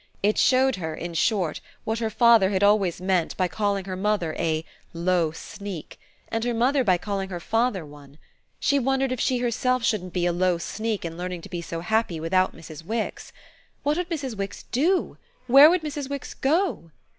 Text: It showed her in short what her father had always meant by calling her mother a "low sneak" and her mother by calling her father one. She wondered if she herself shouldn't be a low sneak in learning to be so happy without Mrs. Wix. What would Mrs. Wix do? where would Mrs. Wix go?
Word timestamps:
It 0.23 0.39
showed 0.39 0.77
her 0.77 0.95
in 0.95 1.13
short 1.13 1.61
what 1.83 1.99
her 1.99 2.09
father 2.09 2.49
had 2.49 2.63
always 2.63 2.99
meant 2.99 3.37
by 3.37 3.47
calling 3.47 3.85
her 3.85 3.95
mother 3.95 4.33
a 4.39 4.65
"low 4.93 5.29
sneak" 5.31 5.99
and 6.29 6.43
her 6.43 6.55
mother 6.55 6.83
by 6.83 6.97
calling 6.97 7.29
her 7.29 7.39
father 7.39 7.85
one. 7.85 8.17
She 8.59 8.79
wondered 8.79 9.11
if 9.11 9.19
she 9.19 9.37
herself 9.37 9.83
shouldn't 9.83 10.11
be 10.13 10.25
a 10.25 10.33
low 10.33 10.57
sneak 10.57 11.05
in 11.05 11.17
learning 11.19 11.43
to 11.43 11.49
be 11.49 11.61
so 11.61 11.81
happy 11.81 12.19
without 12.19 12.55
Mrs. 12.55 12.83
Wix. 12.83 13.31
What 13.83 13.95
would 13.97 14.09
Mrs. 14.09 14.35
Wix 14.35 14.63
do? 14.71 15.19
where 15.45 15.69
would 15.69 15.83
Mrs. 15.83 16.09
Wix 16.09 16.33
go? 16.33 16.89